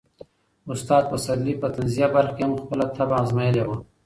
[0.73, 3.75] استاد پسرلي په طنزيه برخه کې هم خپله طبع ازمایلې وه.